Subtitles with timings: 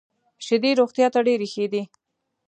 [0.45, 1.83] شیدې روغتیا ته ډېري ښه دي.